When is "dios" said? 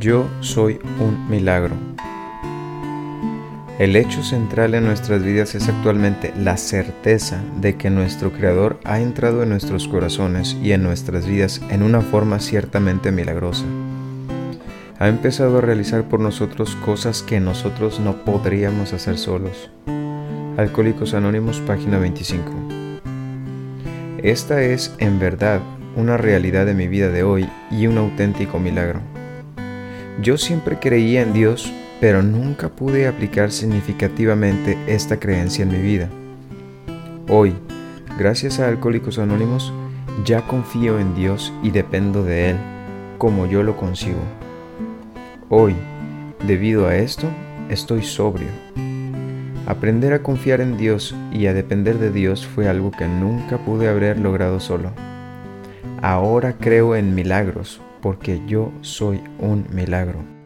31.32-31.72, 41.14-41.52, 50.76-51.14, 52.10-52.44